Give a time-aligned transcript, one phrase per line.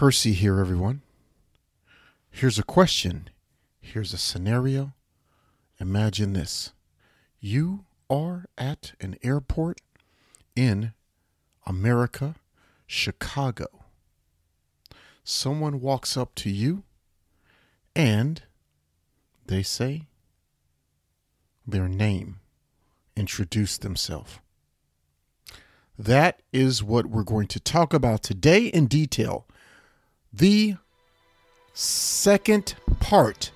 [0.00, 1.02] Percy here, everyone.
[2.30, 3.28] Here's a question.
[3.82, 4.94] Here's a scenario.
[5.78, 6.72] Imagine this
[7.38, 9.82] you are at an airport
[10.56, 10.94] in
[11.66, 12.36] America,
[12.86, 13.66] Chicago.
[15.22, 16.82] Someone walks up to you
[17.94, 18.40] and
[19.44, 20.06] they say
[21.66, 22.40] their name,
[23.16, 24.38] introduce themselves.
[25.98, 29.44] That is what we're going to talk about today in detail.
[30.32, 30.76] The
[31.74, 33.50] second part.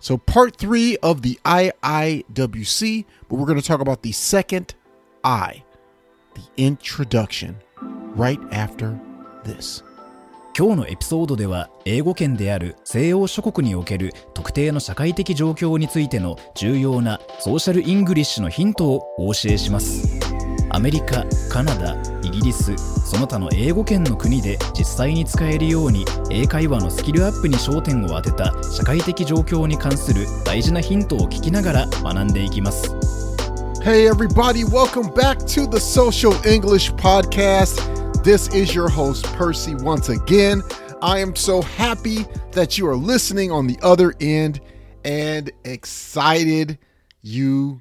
[0.00, 4.74] So, part three of the IIWC, but we're going to talk about the second
[5.22, 5.64] I,
[6.34, 7.56] the introduction,
[8.14, 8.98] right after
[9.44, 9.82] this.
[10.56, 20.33] 今日のエピソードでは英語圏である西洋諸国における特定の社会的状況についての重要なソーシャルイングリッシュのヒントをお教えします
[20.74, 32.92] アメリカ、カナダ、イギリスその他の英語圏の国で実際に使えるように英会話のスキルアップに焦点を当てた社会的状況に関する大事なヒントを聞きながら学んでいきます
[33.84, 37.78] Hey, everybody, welcome back to the Social English Podcast.
[38.24, 40.60] This is your host, Percy, once again.
[41.00, 44.60] I am so happy that you are listening on the other end
[45.04, 46.78] and excited
[47.22, 47.80] you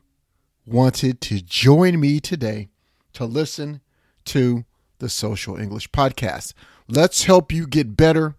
[0.68, 2.70] wanted to join me today
[3.14, 3.82] to listen
[4.26, 4.66] to
[5.00, 6.54] the Social English Podcast.
[6.88, 8.36] Let's help you get better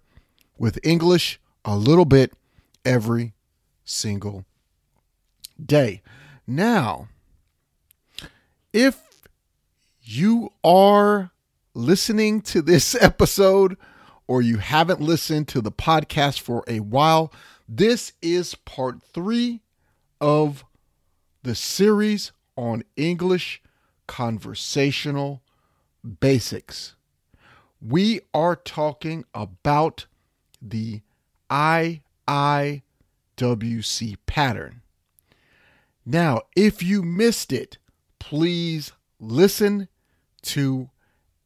[0.58, 2.32] with English a little bit
[2.84, 3.34] every
[3.84, 4.44] single
[5.64, 6.02] day.
[6.46, 7.08] Now,
[8.72, 9.26] if
[10.02, 11.30] you are
[11.74, 13.76] listening to this episode
[14.26, 17.32] or you haven't listened to the podcast for a while,
[17.68, 19.60] this is part three
[20.20, 20.64] of
[21.42, 23.62] the series on English
[24.06, 25.42] conversational
[26.20, 26.94] basics.
[27.80, 30.06] We are talking about
[30.60, 31.02] the
[31.50, 32.00] IIWC
[34.26, 34.82] pattern.
[36.06, 37.78] Now, if you missed it,
[38.18, 39.88] please listen
[40.42, 40.90] to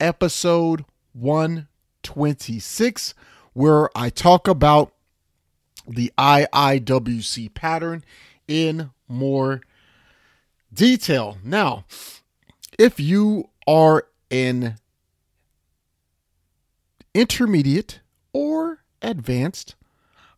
[0.01, 3.15] episode 126,
[3.53, 4.93] where I talk about
[5.87, 8.05] the IIWC pattern
[8.47, 9.63] in more
[10.73, 11.39] detail.
[11.43, 11.85] Now,
[12.79, 14.77] if you are an
[17.13, 18.01] intermediate
[18.33, 19.75] or advanced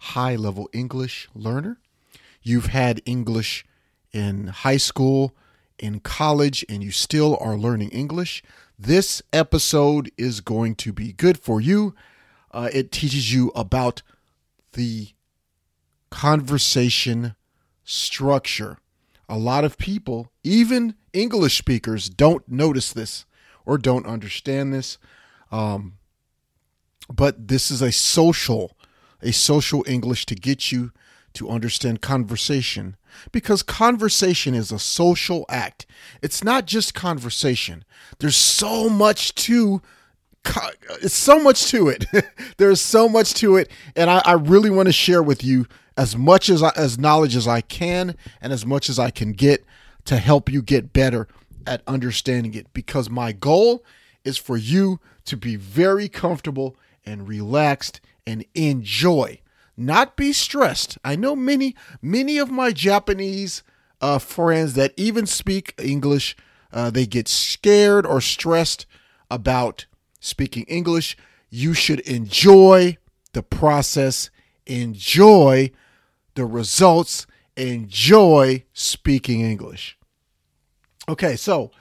[0.00, 1.78] high level English learner,
[2.42, 3.64] you've had English
[4.12, 5.36] in high school,
[5.78, 8.42] in college, and you still are learning English,
[8.78, 11.94] this episode is going to be good for you.
[12.50, 14.00] Uh, it teaches you about
[14.72, 15.08] the
[16.10, 17.34] conversation
[17.84, 18.78] structure.
[19.28, 23.24] A lot of people, even English speakers, don't notice this
[23.64, 24.98] or don't understand this.
[25.50, 25.94] Um,
[27.12, 28.76] but this is a social,
[29.22, 30.92] a social English to get you
[31.34, 32.96] to understand conversation
[33.32, 35.86] because conversation is a social act.
[36.22, 37.84] It's not just conversation.
[38.18, 39.82] There's so much to
[41.02, 42.06] it's so much to it.
[42.56, 45.66] There's so much to it, and I, I really want to share with you
[45.98, 49.32] as much as I, as knowledge as I can and as much as I can
[49.32, 49.64] get
[50.10, 51.26] to help you get better
[51.66, 52.72] at understanding it.
[52.72, 53.84] Because my goal
[54.24, 59.40] is for you to be very comfortable and relaxed and enjoy
[59.80, 60.98] not be stressed.
[61.02, 63.62] I know many, many of my Japanese
[64.00, 66.36] uh, friends that even speak English,
[66.72, 68.86] uh, they get scared or stressed
[69.30, 69.86] about
[70.20, 71.16] speaking English.
[71.48, 72.98] You should enjoy
[73.32, 74.30] the process,
[74.66, 75.70] enjoy
[76.34, 77.26] the results,
[77.56, 79.96] enjoy speaking English.
[81.10, 81.72] Okay, so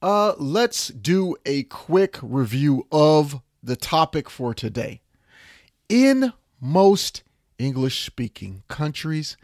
[0.00, 5.00] uh, let's do a quick review of the topic for today.
[5.88, 7.24] In most
[7.58, 9.36] English speaking countries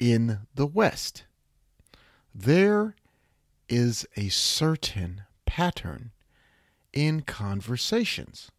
[0.00, 1.22] in the West.
[2.34, 2.96] There
[3.68, 6.10] is a certain pattern
[6.92, 8.50] in conversations.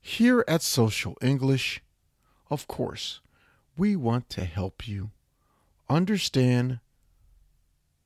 [0.00, 1.82] Here at Social English,
[2.48, 3.18] of course,
[3.76, 5.10] we want to help you
[5.88, 6.78] understand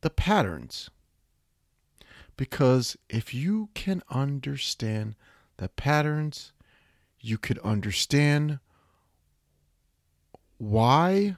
[0.04, 0.90] the patterns.
[2.36, 5.14] Because if you can understand
[5.56, 6.52] the patterns,
[7.20, 8.58] you could understand
[10.58, 11.36] why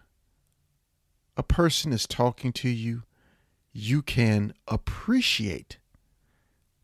[1.36, 3.04] a person is talking to you,
[3.72, 5.78] you can appreciate.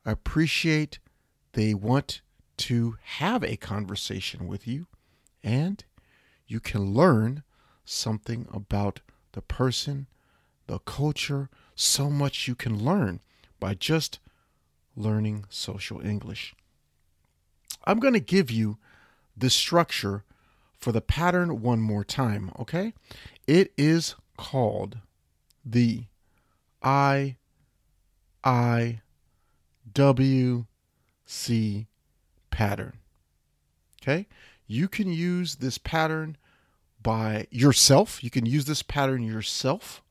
[0.06, 1.00] Appreciate
[1.55, 2.20] they want
[2.58, 4.87] to have a conversation with you,
[5.43, 5.85] and
[6.46, 7.43] you can learn
[7.85, 9.00] something about
[9.32, 10.06] the person,
[10.69, 13.21] the culture, so much you can learn
[13.59, 14.19] by just
[14.97, 16.55] learning social English.
[17.85, 18.79] I'm going to give you
[19.37, 20.25] the structure
[20.79, 22.93] for the pattern one more time, okay?
[23.47, 24.99] It is called
[25.65, 26.05] the
[26.83, 27.37] I
[28.43, 29.01] I
[29.95, 30.67] W
[31.25, 31.87] C
[32.51, 32.99] pattern.
[34.03, 34.27] Okay?
[34.67, 36.37] You can use this pattern
[37.03, 38.23] by yourself.
[38.25, 40.03] You can use this pattern yourself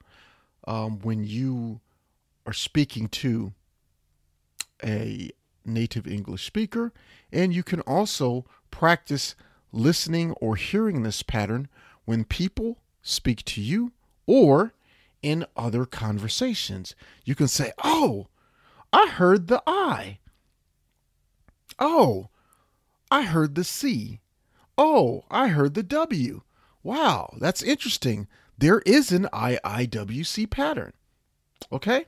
[0.66, 1.81] um, when you
[2.46, 3.54] are speaking to
[4.84, 5.31] a
[5.66, 6.92] native English speaker.
[7.31, 9.36] And you can also practice
[9.72, 11.68] listening or hearing this pattern
[12.06, 13.92] when people speak to you
[14.25, 14.74] or
[15.22, 16.96] in other conversations.
[17.24, 18.28] You can say, Oh,
[18.92, 20.19] I heard the I.
[21.80, 22.30] Oh,
[23.10, 24.19] I heard the C.
[24.78, 26.42] Oh, I heard the W.
[26.84, 28.28] Wow, that's interesting.
[28.62, 30.94] There is an IIWC pattern.
[31.72, 32.06] Okay?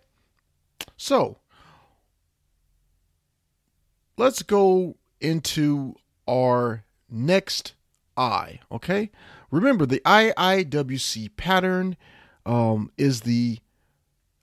[0.95, 1.39] So,
[4.17, 5.95] let's go into
[6.29, 7.73] our next
[8.15, 9.09] I, okay?
[9.49, 11.97] Remember, the IIWC pattern
[12.45, 13.57] um, is the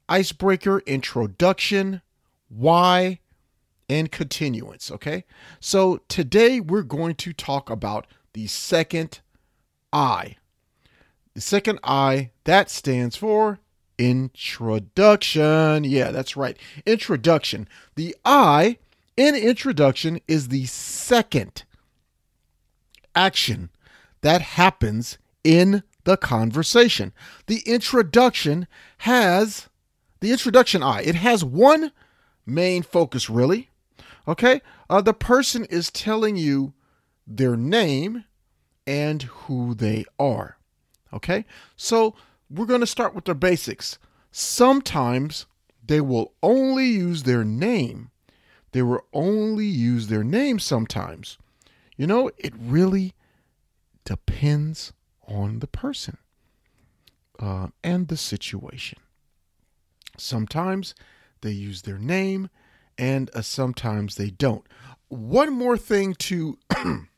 [0.09, 2.03] icebreaker, introduction,
[2.49, 3.21] why,
[3.89, 5.25] and continuance, okay?
[5.61, 9.21] So today we're going to talk about the second
[9.93, 10.37] I.
[11.35, 13.61] The second I, that stands for
[13.99, 15.85] introduction.
[15.85, 16.57] Yeah, that's right.
[16.87, 17.69] Introduction.
[17.95, 18.79] The I
[19.17, 21.65] in introduction is the second
[23.15, 23.71] action
[24.23, 27.13] that happens in the conversation.
[27.47, 28.67] The introduction
[28.99, 29.69] has
[30.21, 31.03] the introduction I.
[31.03, 31.93] It has one
[32.47, 33.71] main focus, really.
[34.27, 34.63] Okay?
[34.89, 36.73] Uh, the person is telling you
[37.27, 38.25] their name
[38.87, 40.57] and who they are.
[41.13, 41.45] Okay?
[41.77, 42.15] So
[42.49, 43.99] we're going to start with the basics.
[44.33, 45.47] Sometimes
[45.85, 48.11] they will only use their name.
[48.73, 51.39] They will only use their name sometimes.
[51.97, 53.15] You know, it really
[54.05, 54.93] depends
[55.27, 56.19] on the person
[57.39, 58.99] uh, and the situation.
[60.17, 60.95] Sometimes
[61.41, 62.51] they use their name,
[62.99, 64.67] and uh, sometimes they don't.
[65.09, 66.59] One more thing to,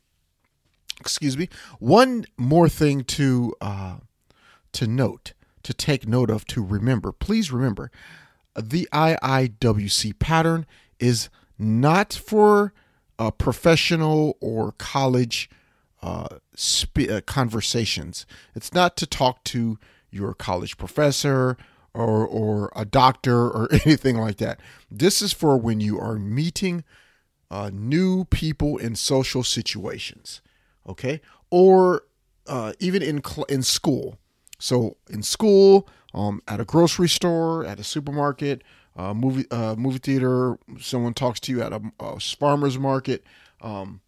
[1.00, 1.48] excuse me,
[1.78, 3.96] one more thing to uh,
[4.72, 7.12] to note, to take note of, to remember.
[7.12, 7.90] Please remember,
[8.56, 10.66] the IIWC pattern
[10.98, 11.28] is
[11.58, 12.72] not for
[13.18, 15.50] uh, professional or college
[16.02, 18.26] uh, sp- uh, conversations.
[18.54, 19.78] It's not to talk to
[20.10, 21.56] your college professor
[21.94, 24.60] or or a doctor or anything like that.
[24.90, 26.84] This is for when you are meeting
[27.50, 30.40] uh, new people in social situations,
[30.86, 31.20] okay,
[31.50, 32.04] or
[32.46, 34.18] uh, even in cl- in school.
[34.58, 38.62] So in school, um, at a grocery store, at a supermarket,
[38.96, 43.24] uh, movie uh, movie theater, someone talks to you at a, a farmer's market,
[43.60, 44.00] um,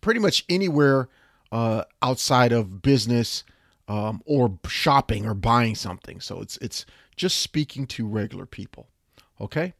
[0.00, 1.08] pretty much anywhere
[1.52, 3.44] uh, outside of business
[3.88, 6.20] um, or shopping or buying something.
[6.20, 6.86] So it's it's
[7.16, 8.88] just speaking to regular people.
[9.40, 9.74] Okay.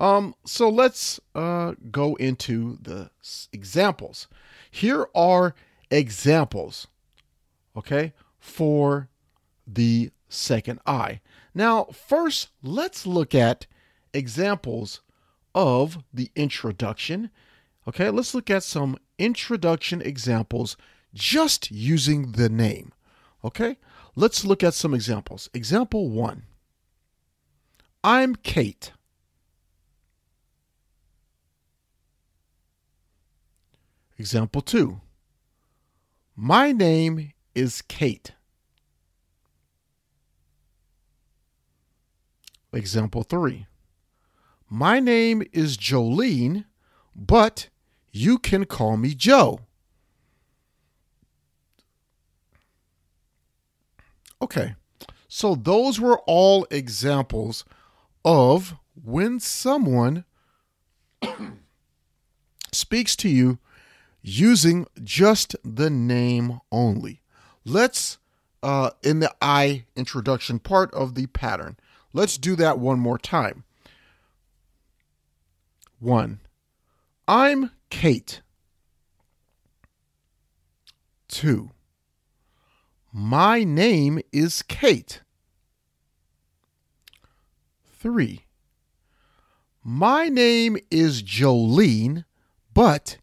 [0.00, 3.10] Um, so let's uh, go into the
[3.52, 4.28] examples.
[4.70, 5.54] Here are
[5.90, 6.88] examples,
[7.76, 9.08] okay, for
[9.66, 11.20] the second I.
[11.54, 13.66] Now, first, let's look at
[14.12, 15.00] examples
[15.54, 17.30] of the introduction.
[17.86, 20.76] Okay, let's look at some introduction examples
[21.14, 22.92] just using the name.
[23.44, 23.76] Okay,
[24.16, 25.48] let's look at some examples.
[25.54, 26.44] Example one
[28.02, 28.92] I'm Kate.
[34.18, 35.00] Example two
[36.36, 38.32] My name is Kate.
[42.74, 43.66] Example 3.
[44.68, 46.64] My name is Jolene,
[47.14, 47.68] but
[48.12, 49.60] you can call me Joe.
[54.42, 54.74] Okay,
[55.28, 57.64] so those were all examples
[58.24, 60.24] of when someone
[62.72, 63.58] speaks to you
[64.24, 67.22] using just the name only.
[67.64, 68.18] Let's,
[68.62, 71.76] uh, in the I introduction part of the pattern,
[72.14, 73.64] Let's do that one more time.
[75.98, 76.38] One,
[77.26, 78.40] I'm Kate.
[81.26, 81.72] Two,
[83.12, 85.22] my name is Kate.
[87.84, 88.44] Three,
[89.82, 92.24] my name is Jolene,
[92.72, 93.18] but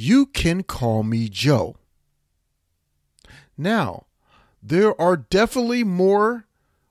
[0.00, 1.76] you can call me Joe.
[3.58, 4.06] Now,
[4.62, 6.46] there are definitely more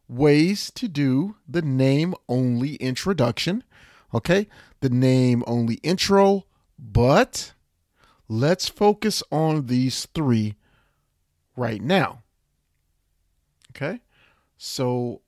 [0.07, 3.63] ways to do the name only introduction.
[4.13, 4.47] Okay,
[4.81, 6.45] the name only intro,
[6.77, 7.53] but
[8.27, 10.55] let's focus on these three
[11.55, 12.21] right now.
[13.71, 14.01] Okay?
[14.55, 15.21] So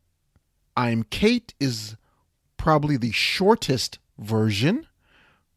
[0.78, 1.96] I'm Kate is
[2.58, 4.86] probably the shortest version.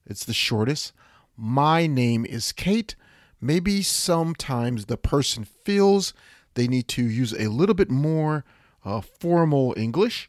[0.06, 0.94] It's the shortest.
[1.36, 2.94] My name is Kate.
[3.40, 6.14] Maybe sometimes the person feels
[6.54, 8.44] they need to use a little bit more
[8.84, 10.28] uh, formal English,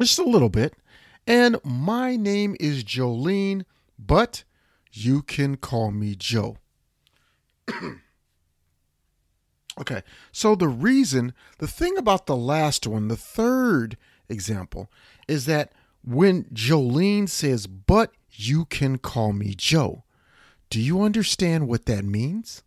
[0.00, 0.74] just a little bit.
[1.26, 3.64] And my name is Jolene,
[3.98, 4.44] but
[4.90, 6.56] you can call me Joe.
[9.78, 10.02] okay,
[10.32, 13.96] so the reason, the thing about the last one, the third
[14.28, 14.90] example,
[15.28, 20.04] is that when Jolene says, but you can call me Joe,
[20.70, 22.62] do you understand what that means?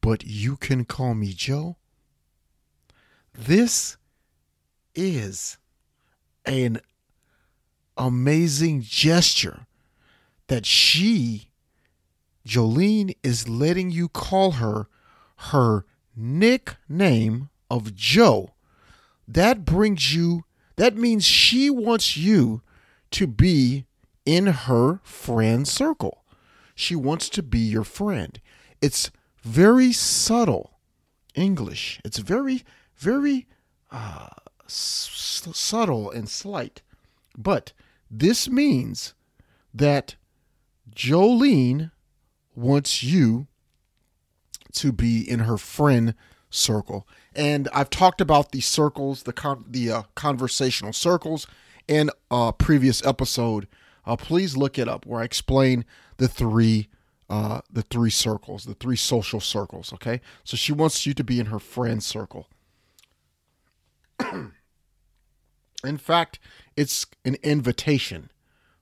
[0.00, 1.76] But you can call me Joe?
[3.34, 3.96] This
[4.94, 5.58] is
[6.44, 6.80] an
[7.96, 9.66] amazing gesture
[10.46, 11.50] that she,
[12.46, 14.88] Jolene, is letting you call her
[15.36, 15.84] her
[16.16, 18.54] nickname of Joe.
[19.26, 20.44] That brings you,
[20.78, 22.62] that means she wants you
[23.10, 23.84] to be
[24.24, 26.24] in her friend circle.
[26.74, 28.40] She wants to be your friend.
[28.80, 29.10] It's
[29.42, 30.78] very subtle
[31.34, 32.00] English.
[32.04, 32.62] It's very,
[32.96, 33.48] very
[33.90, 34.28] uh,
[34.66, 36.82] s- subtle and slight.
[37.36, 37.72] But
[38.10, 39.14] this means
[39.74, 40.14] that
[40.94, 41.90] Jolene
[42.54, 43.48] wants you
[44.74, 46.14] to be in her friend
[46.50, 47.06] circle.
[47.34, 51.46] And I've talked about the circles, the con- the uh, conversational circles
[51.86, 53.68] in a previous episode.
[54.06, 55.84] Uh, please look it up where I explain
[56.16, 56.88] the three
[57.30, 59.92] uh, the three circles, the three social circles.
[59.92, 62.48] Okay, so she wants you to be in her friend circle.
[65.84, 66.38] in fact,
[66.76, 68.30] it's an invitation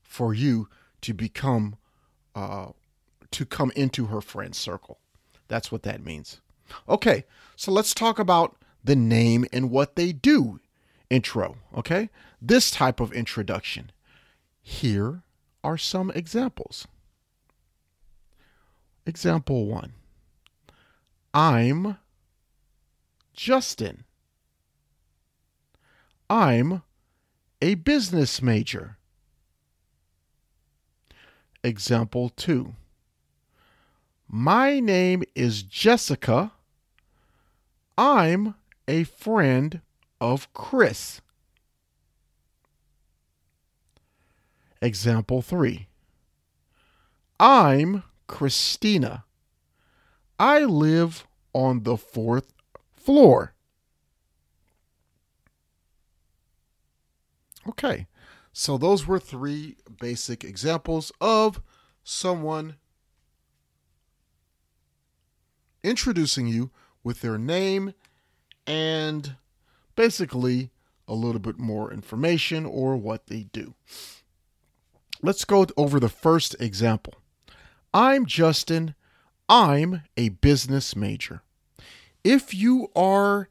[0.02, 0.68] for you
[1.02, 1.76] to become,
[2.35, 2.68] uh,
[3.30, 4.99] to come into her friend circle.
[5.49, 6.40] That's what that means.
[6.88, 7.25] Okay,
[7.56, 10.61] so let's talk about the name and what they do
[11.11, 11.56] intro.
[11.76, 13.92] Okay, this type of introduction.
[14.62, 15.23] Here
[15.62, 16.87] are some examples.
[19.04, 19.92] Example one
[21.32, 21.99] I'm
[23.32, 24.04] Justin.
[26.28, 26.82] I'm
[27.62, 28.99] a business major.
[31.62, 32.75] Example two
[34.28, 36.52] My name is Jessica.
[37.98, 38.54] I'm
[38.86, 39.80] a friend
[40.20, 41.20] of Chris.
[44.82, 45.88] Example 3.
[47.40, 49.24] I'm Christina.
[50.38, 52.52] I live on the fourth
[52.94, 53.54] floor.
[57.68, 58.06] Okay,
[58.52, 61.62] so those were three basic examples of
[62.04, 62.76] someone
[65.82, 66.70] introducing you
[67.06, 67.94] with their name
[68.66, 69.36] and
[69.94, 70.70] basically
[71.06, 73.75] a little bit more information or what they do.
[75.22, 77.14] Let's go over the first example.
[77.94, 78.96] I'm Justin.
[79.48, 81.42] I'm a business major.
[82.25, 83.50] If you are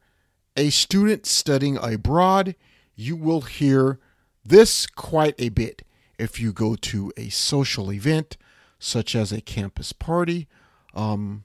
[0.57, 2.55] a student studying abroad,
[2.93, 3.99] you will hear
[4.43, 5.81] this quite a bit
[6.19, 8.35] if you go to a social event
[8.79, 10.49] such as a campus party,
[10.93, 11.44] um,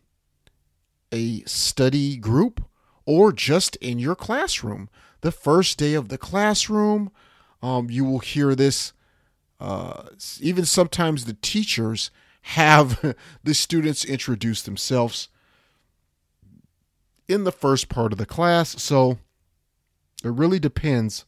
[1.12, 2.62] a study group,
[3.05, 4.88] or just in your classroom.
[5.23, 7.11] The first day of the classroom,
[7.62, 8.93] um, you will hear this.
[9.59, 10.05] Uh,
[10.40, 12.11] even sometimes the teachers
[12.43, 13.14] have
[13.45, 15.29] the students introduce themselves
[17.29, 18.83] in the first part of the class.
[18.83, 19.19] So
[20.25, 21.25] it really depends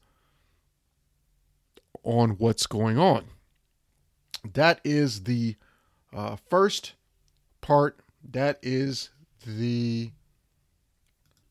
[2.03, 3.27] on what's going on.
[4.55, 5.57] That is the
[6.13, 6.95] uh, first
[7.61, 8.01] part.
[8.29, 9.11] That is
[9.47, 10.11] the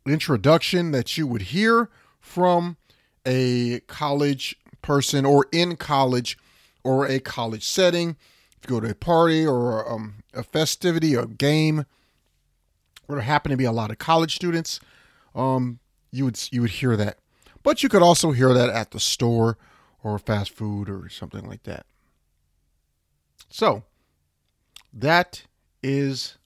[0.05, 2.77] introduction that you would hear from
[3.25, 6.37] a college person or in college
[6.83, 8.17] or a college setting.
[8.57, 11.85] If you go to a party or um, a festivity or a game
[13.05, 14.79] where there happen to be a lot of college students,
[15.35, 15.79] um,
[16.11, 17.17] you would you would hear that.
[17.63, 19.57] But you could also hear that at the store
[20.03, 21.85] or fast food or something like that.
[23.49, 23.83] So
[24.93, 25.43] that
[25.83, 26.37] is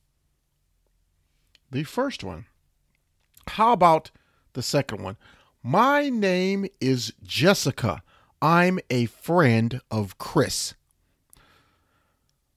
[1.72, 2.46] the first one.
[3.48, 4.12] How about
[4.54, 5.18] the second one?
[5.62, 8.04] My name is Jessica.
[8.42, 10.76] I'm a friend of Chris.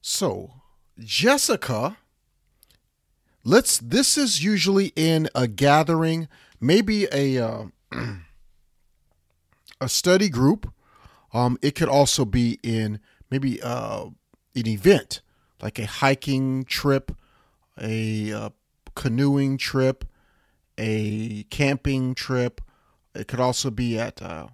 [0.01, 0.53] So,
[0.99, 1.99] Jessica,
[3.45, 6.29] let's this is usually in a gathering,
[6.61, 7.65] maybe a uh,
[9.81, 10.73] a study group.
[11.33, 13.01] Um, it could also be in
[13.31, 14.07] maybe uh,
[14.55, 15.21] an event,
[15.61, 17.13] like a hiking trip,
[17.81, 18.51] a uh,
[18.99, 20.05] canoeing trip,
[20.77, 22.61] a camping trip.
[23.15, 24.49] It could also be at uh,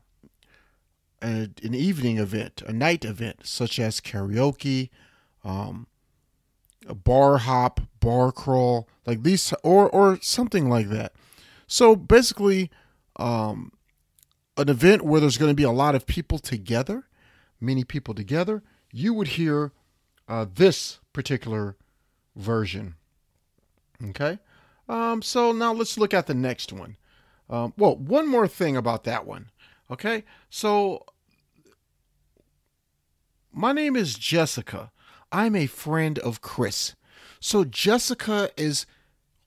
[1.23, 4.91] a, an evening event, a night event, such as karaoke,
[5.45, 5.87] um,
[6.87, 11.15] a bar hop, bar crawl, like these, or or something like that.
[11.67, 12.71] So basically,
[13.17, 13.73] um,
[14.59, 17.09] an event where there's going to be a lot of people together,
[17.59, 19.73] many people together, you would hear
[20.29, 21.77] uh, this particular
[22.37, 22.97] version.
[24.03, 24.39] Okay.
[24.89, 26.97] Um, so now let's look at the next one.
[27.49, 29.51] Um, well, one more thing about that one.
[29.91, 30.25] Okay.
[30.51, 31.05] So
[33.53, 34.91] my name is Jessica.
[35.31, 36.95] I'm a friend of Chris.
[37.41, 38.87] So Jessica is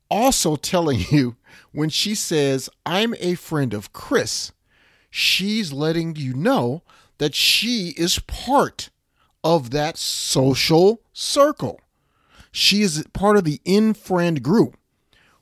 [0.10, 1.36] also telling you
[1.72, 4.52] when she says, I'm a friend of Chris,
[5.10, 6.84] she's letting you know
[7.18, 8.90] that she is part
[9.44, 11.80] of that social circle.
[12.58, 14.78] She is part of the in friend group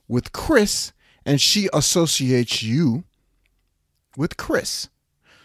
[0.06, 0.92] with Chris,
[1.24, 3.04] and she associates you
[4.18, 4.90] with Chris.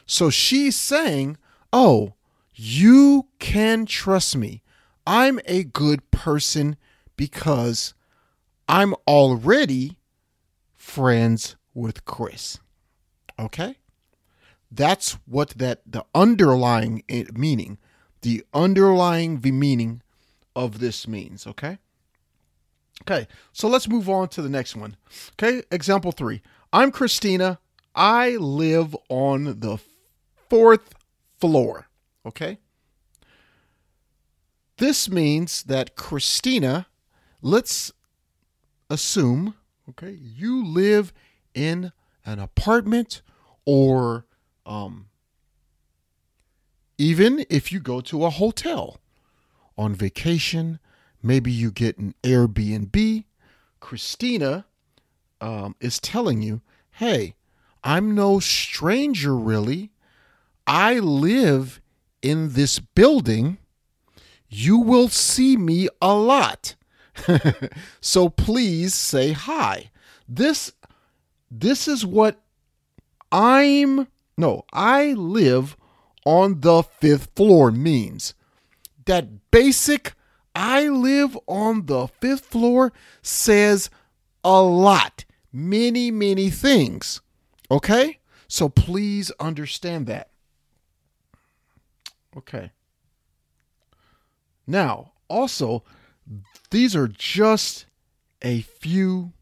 [0.06, 1.38] So she's saying,
[1.72, 2.16] Oh,
[2.54, 4.64] you can trust me.
[5.08, 6.76] I'm a good person
[7.16, 7.94] because
[8.68, 9.98] I'm already
[10.76, 12.60] friends with Chris.
[13.40, 13.78] Okay?
[14.70, 17.78] That's what that the underlying eh, meaning,
[18.24, 20.02] the underlying meaning
[20.56, 21.78] of this means, okay?
[23.04, 24.96] Okay, so let's move on to the next one.
[25.34, 26.42] Okay, example three.
[26.72, 27.60] I'm Christina.
[27.96, 29.80] I live on the
[30.50, 30.94] fourth
[31.40, 31.88] floor.
[32.26, 32.60] Okay.
[34.78, 36.88] This means that Christina,
[37.42, 37.92] let's
[38.90, 39.56] assume,
[39.90, 41.12] okay, you live
[41.54, 41.92] in
[42.26, 43.22] an apartment
[43.66, 44.26] or
[44.66, 45.08] um,
[46.98, 49.01] even if you go to a hotel
[49.78, 50.80] on vacation,
[51.22, 53.26] maybe you get an Airbnb.
[53.80, 54.66] Christina
[55.40, 57.36] um, is telling you, hey,
[57.84, 59.92] I'm no stranger really.
[60.68, 61.82] I live
[62.22, 63.58] in this building.
[64.50, 66.76] You will see me a lot.
[68.02, 69.92] so please say hi.
[70.28, 70.72] This
[71.50, 72.40] this is what
[73.32, 74.08] I'm
[74.38, 75.76] no, I live
[76.26, 78.34] on the 5th floor means.
[79.06, 80.14] That basic
[80.54, 83.90] I live on the 5th floor says
[84.44, 87.22] a lot, many many things.
[87.70, 88.20] Okay?
[88.48, 90.30] So please understand that.
[92.36, 92.72] Okay.
[94.68, 95.84] Now, also,
[96.70, 97.86] these are just
[98.42, 99.34] a few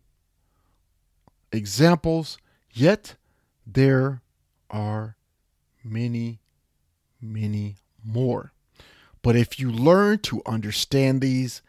[1.51, 2.37] examples,
[2.71, 3.15] yet
[3.65, 4.21] there
[4.69, 5.15] are
[5.83, 6.39] many,
[7.21, 8.51] many more.
[9.22, 11.62] But if you learn to understand these,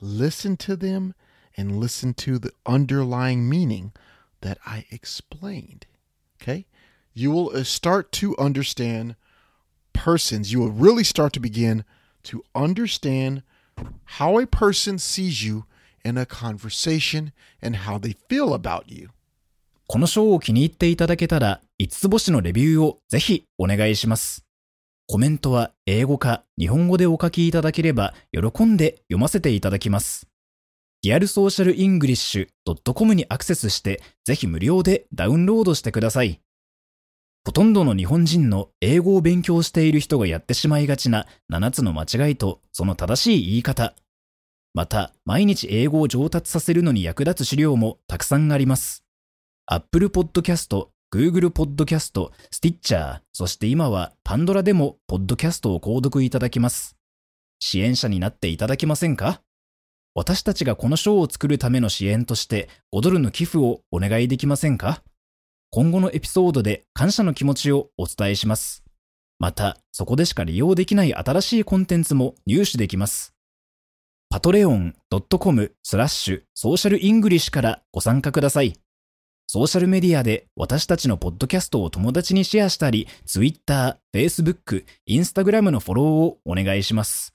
[0.00, 1.14] listen to them
[1.56, 3.92] and listen to the underlying meaning
[4.40, 5.86] that I explained,
[6.40, 6.66] okay,
[7.14, 9.16] you will uh, start to understand
[9.92, 10.52] persons.
[10.52, 11.84] You will really start to begin
[12.24, 13.42] to understand
[14.04, 15.64] how a person sees you
[16.04, 19.10] in a conversation and how they feel about you.
[19.88, 24.45] この章を気に入っていただけたら、5つ星のレビューをぜひお願いします。
[25.09, 30.27] コメントは英語か日本語でお書きいただければ喜んで読ませていただきます。
[31.01, 36.41] リアルソーシャルイングリッシュ .com にアクセスしてぜひ無料でダウンロードしてください。
[37.45, 43.95] ほとんどの日本人の英語を勉強している人がやってしまいがちな7つの間違いとその正しい言い方。
[44.73, 49.05] また、毎日英語を上達させるのに役立つ資料もたくさんあります。
[49.67, 56.97] Apple Podcast、Google Podcast、Stitcher、そして今は Pandora でも Podcast を購読いただきます。
[57.59, 59.41] 支援者になっていただけませんか？
[60.13, 65.01] 私たちがこの賞を作るための支援として5ドルの寄付をお願いできませんか？
[65.69, 68.83] 今後のエピソードで感謝の気持ちをお伝えします。
[69.39, 73.33] また、そこでしか利用できない新しいコンテンツも入手できます。
[74.33, 78.73] patreon.com スラッシュソーシャルイングリッシュからご参加ください。
[79.46, 87.34] ソーシャルメディアで私たちのポッドキャストを友達にシェアしたり、Twitter、Facebook、Instagram のフォローをお願いします。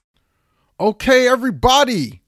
[0.78, 2.20] Okay, everybody!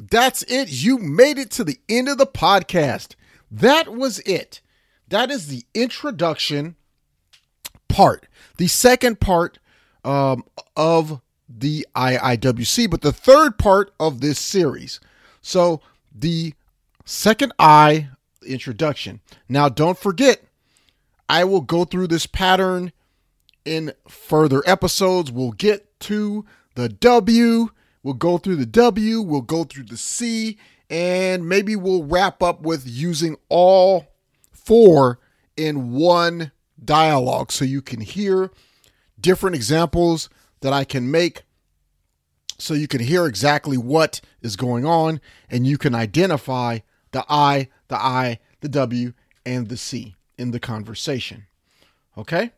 [0.00, 0.70] That's it.
[0.70, 3.16] You made it to the end of the podcast.
[3.52, 4.62] That was it.
[5.10, 6.76] that is the introduction
[7.88, 8.26] part.
[8.56, 9.58] The second part
[10.04, 10.44] um,
[10.76, 15.00] of the IIWC, but the third part of this series.
[15.42, 15.80] So
[16.14, 16.54] the
[17.04, 18.10] second I
[18.45, 19.21] introduction.
[19.49, 20.43] Now, don't forget,
[21.27, 22.91] I will go through this pattern
[23.63, 25.31] in further episodes.
[25.31, 27.69] We'll get to the W.
[28.05, 30.59] We'll go through the W, we'll go through the C,
[30.91, 34.05] and maybe we'll wrap up with using all
[34.51, 35.19] four
[35.57, 36.51] in one
[36.83, 38.51] dialogue so you can hear
[39.19, 40.29] different examples
[40.61, 41.45] that I can make
[42.59, 46.79] so you can hear exactly what is going on and you can identify
[47.15, 49.13] the I, the I, the W,
[49.45, 51.47] and the C in the conversation.
[52.17, 52.51] Okay?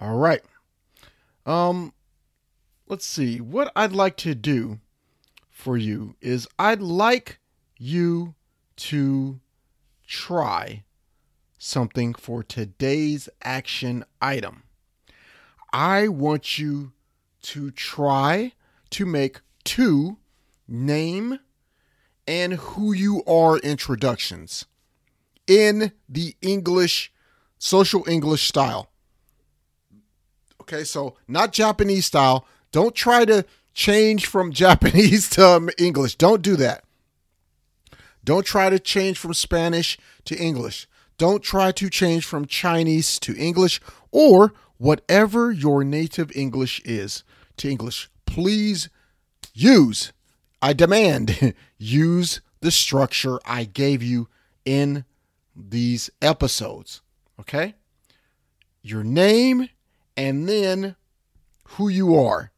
[0.00, 0.40] All right.
[1.44, 1.92] Um
[2.88, 3.38] let's see.
[3.38, 4.80] What I'd like to do
[5.50, 7.38] for you is I'd like
[7.76, 8.34] you
[8.76, 9.40] to
[10.06, 10.84] try
[11.58, 14.62] something for today's action item.
[15.70, 16.92] I want you
[17.42, 18.52] to try
[18.88, 20.16] to make two
[20.66, 21.40] name
[22.26, 24.66] and who you are introductions
[25.46, 27.12] in the English,
[27.58, 28.90] social English style.
[30.60, 32.46] Okay, so not Japanese style.
[32.70, 36.16] Don't try to change from Japanese to um, English.
[36.16, 36.84] Don't do that.
[38.24, 40.86] Don't try to change from Spanish to English.
[41.18, 43.80] Don't try to change from Chinese to English
[44.10, 47.24] or whatever your native English is
[47.56, 48.08] to English.
[48.26, 48.88] Please
[49.52, 50.12] use,
[50.62, 54.28] I demand, use the structure I gave you
[54.64, 55.04] in
[55.54, 57.02] these episodes.
[57.40, 57.74] Okay?
[58.80, 59.68] Your name
[60.16, 60.96] and then
[61.64, 62.52] who you are.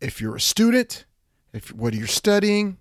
[0.00, 1.04] If you're a student,
[1.52, 2.78] if what you're studying,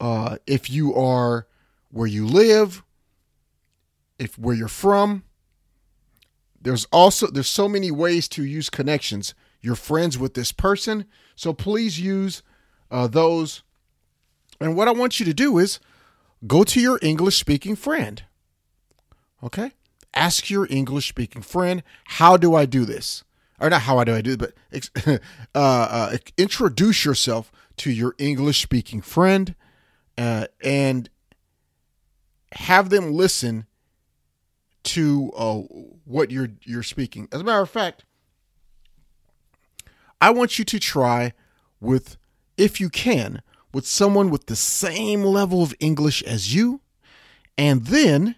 [0.00, 1.46] uh, if you are
[1.90, 2.82] where you live,
[4.18, 5.24] if where you're from.
[6.60, 9.34] There's also there's so many ways to use connections.
[9.62, 12.42] You're friends with this person, so please use
[12.90, 13.62] uh, those.
[14.60, 15.80] And what I want you to do is
[16.46, 18.22] go to your English speaking friend.
[19.42, 19.72] Okay?
[20.12, 23.24] Ask your English speaking friend, how do I do this?
[23.60, 24.54] Or not how do I do it, but
[25.06, 25.18] uh,
[25.54, 29.54] uh, introduce yourself to your English speaking friend
[30.16, 31.08] uh, and
[32.52, 33.66] have them listen
[34.82, 35.56] to uh,
[36.04, 37.28] what you're you're speaking.
[37.32, 38.04] As a matter of fact,
[40.20, 41.32] I want you to try
[41.80, 42.16] with,
[42.60, 43.42] if you can,
[43.72, 46.80] with someone with the same level of English as you,
[47.56, 48.36] and then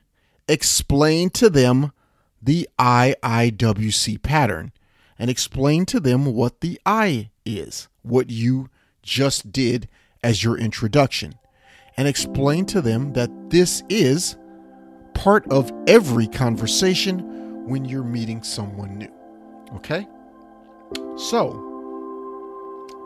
[0.48, 1.92] explain to them
[2.40, 4.72] the IIWC pattern
[5.18, 8.68] and explain to them what the I is, what you
[9.02, 9.88] just did
[10.22, 11.34] as your introduction,
[11.96, 14.36] and explain to them that this is
[15.14, 19.12] part of every conversation when you're meeting someone new.
[19.76, 20.06] Okay?
[21.16, 21.71] So,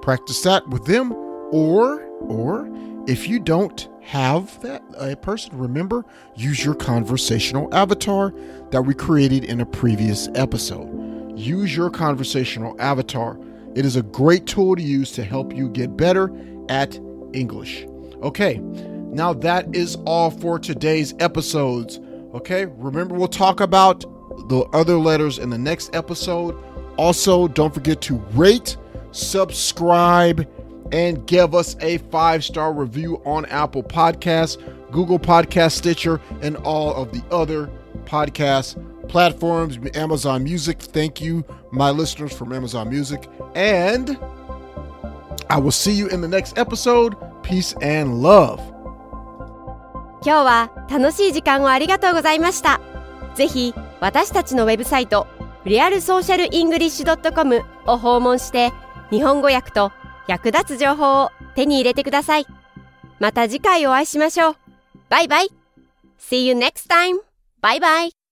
[0.06, 1.12] practice that with them
[1.50, 2.70] or or
[3.08, 6.04] if you don't have that a person remember
[6.36, 8.32] use your conversational avatar
[8.70, 11.36] that we created in a previous episode.
[11.36, 13.36] Use your conversational avatar.
[13.74, 16.30] It is a great tool to use to help you get better
[16.68, 16.94] at
[17.32, 17.84] english.
[18.22, 18.60] Okay
[19.10, 21.98] now that is all for today's episodes.
[22.32, 24.02] Okay remember we'll talk about
[24.48, 26.56] the other letters in the next episode.
[26.96, 28.76] Also don't forget to rate
[29.15, 30.47] subscribe
[30.91, 34.57] and give us a five star review on Apple Podcasts,
[34.91, 37.69] Google Podcast, Stitcher, and all of the other
[38.05, 40.79] podcast platforms, Amazon Music.
[40.79, 43.29] Thank you, my listeners from Amazon Music.
[43.55, 44.17] And
[45.49, 47.15] I will see you in the next episode.
[47.43, 48.59] Peace and love.
[50.23, 52.79] 今日は楽しい時間をありがとうございました。
[53.33, 55.25] ぜひ私たちのウェブサイト
[55.65, 58.71] リアルソーシャルイングリッシュ .com を訪問して
[59.10, 59.92] 日本語訳と
[60.26, 62.46] 役立つ情報を手に入れてください。
[63.18, 64.56] また次回お会いしましょう。
[65.08, 65.48] バイバイ
[66.18, 67.20] !See you next time!
[67.60, 68.25] バイバイ